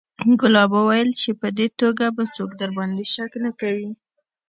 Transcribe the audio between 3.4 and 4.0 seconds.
نه کوي.